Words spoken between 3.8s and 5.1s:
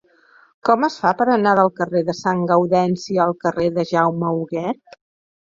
Jaume Huguet?